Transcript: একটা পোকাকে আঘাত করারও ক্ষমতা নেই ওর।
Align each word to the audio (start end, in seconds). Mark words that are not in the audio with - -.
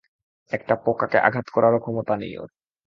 একটা 0.51 0.73
পোকাকে 0.83 1.17
আঘাত 1.19 1.47
করারও 1.49 1.79
ক্ষমতা 1.79 2.13
নেই 2.15 2.33
ওর। 2.37 2.49